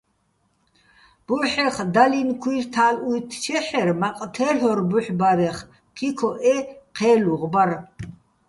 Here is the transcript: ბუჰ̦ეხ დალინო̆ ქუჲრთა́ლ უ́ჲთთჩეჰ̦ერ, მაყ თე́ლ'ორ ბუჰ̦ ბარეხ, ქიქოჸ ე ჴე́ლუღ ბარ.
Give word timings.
ბუჰ̦ეხ 1.27 1.75
დალინო̆ 1.93 2.37
ქუჲრთა́ლ 2.41 2.95
უ́ჲთთჩეჰ̦ერ, 3.09 3.89
მაყ 4.01 4.19
თე́ლ'ორ 4.35 4.79
ბუჰ̦ 4.89 5.09
ბარეხ, 5.19 5.57
ქიქოჸ 5.95 6.37
ე 6.53 6.55
ჴე́ლუღ 6.97 7.41
ბარ. 7.53 7.69